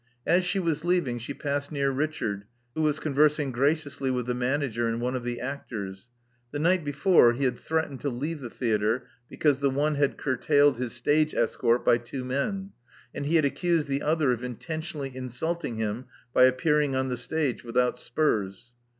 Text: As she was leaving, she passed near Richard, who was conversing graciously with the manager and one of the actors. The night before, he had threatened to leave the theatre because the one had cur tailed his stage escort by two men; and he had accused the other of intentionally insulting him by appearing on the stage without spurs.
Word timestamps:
As 0.25 0.43
she 0.43 0.57
was 0.57 0.83
leaving, 0.83 1.19
she 1.19 1.35
passed 1.35 1.71
near 1.71 1.91
Richard, 1.91 2.45
who 2.73 2.81
was 2.81 2.99
conversing 2.99 3.51
graciously 3.51 4.09
with 4.09 4.25
the 4.25 4.33
manager 4.33 4.87
and 4.87 4.99
one 4.99 5.15
of 5.15 5.23
the 5.23 5.39
actors. 5.39 6.07
The 6.49 6.57
night 6.57 6.83
before, 6.83 7.33
he 7.33 7.43
had 7.43 7.59
threatened 7.59 8.01
to 8.01 8.09
leave 8.09 8.41
the 8.41 8.49
theatre 8.49 9.05
because 9.29 9.59
the 9.59 9.69
one 9.69 9.93
had 9.93 10.17
cur 10.17 10.37
tailed 10.37 10.79
his 10.79 10.93
stage 10.93 11.35
escort 11.35 11.85
by 11.85 11.99
two 11.99 12.25
men; 12.25 12.71
and 13.13 13.27
he 13.27 13.35
had 13.35 13.45
accused 13.45 13.87
the 13.87 14.01
other 14.01 14.31
of 14.31 14.43
intentionally 14.43 15.15
insulting 15.15 15.75
him 15.75 16.05
by 16.33 16.45
appearing 16.45 16.95
on 16.95 17.09
the 17.09 17.15
stage 17.17 17.63
without 17.63 17.99
spurs. 17.99 18.73